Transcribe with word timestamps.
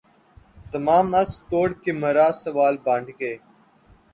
تمام 0.71 1.05
عکس 1.19 1.35
توڑ 1.49 1.67
کے 1.83 1.91
مرا 2.01 2.27
سوال 2.43 2.75
بانٹ 2.85 3.07
کے 3.19 3.31